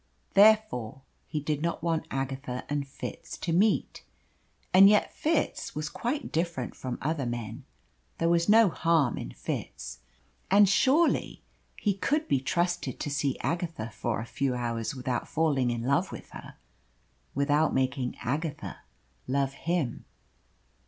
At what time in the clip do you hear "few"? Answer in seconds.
14.25-14.55